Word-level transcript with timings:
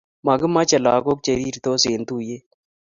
Makimache 0.25 0.77
lakok 0.85 1.19
cherir 1.23 1.55
tos 1.63 1.83
en 1.93 2.01
tuyet 2.07 2.45